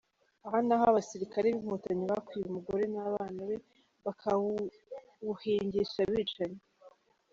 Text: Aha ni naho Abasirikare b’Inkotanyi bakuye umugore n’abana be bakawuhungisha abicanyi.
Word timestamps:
Aha 0.45 0.57
ni 0.61 0.67
naho 0.67 0.83
Abasirikare 0.91 1.47
b’Inkotanyi 1.55 2.03
bakuye 2.11 2.43
umugore 2.47 2.83
n’abana 2.93 3.39
be 3.49 3.57
bakawuhungisha 4.05 5.99
abicanyi. 6.05 6.61